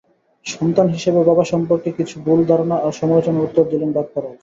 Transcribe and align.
সন্তান 0.45 0.87
হিসেবে 0.95 1.19
বাবা 1.23 1.43
সম্পর্কে 1.51 1.89
কিছু 1.97 2.15
ভুল 2.25 2.39
ধারণা 2.49 2.75
আর 2.85 2.93
সমালোচনার 2.99 3.45
উত্তর 3.47 3.63
দিলেন 3.71 3.89
বাপ্পারাজ। 3.93 4.35